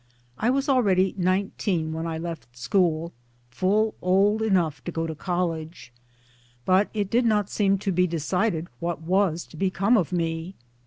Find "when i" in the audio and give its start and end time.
1.93-2.17